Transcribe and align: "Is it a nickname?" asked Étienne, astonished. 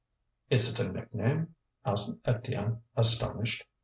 "Is 0.49 0.67
it 0.67 0.83
a 0.83 0.91
nickname?" 0.91 1.53
asked 1.85 2.23
Étienne, 2.23 2.79
astonished. 2.95 3.65